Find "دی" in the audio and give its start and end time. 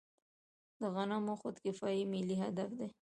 2.79-2.87